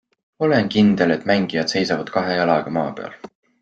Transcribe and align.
Olen 0.45 0.69
kindel, 0.75 1.13
et 1.17 1.29
mängijad 1.33 1.71
seisavad 1.77 2.13
kahe 2.19 2.43
jalaga 2.43 2.79
maa 2.81 2.93
peal. 3.01 3.19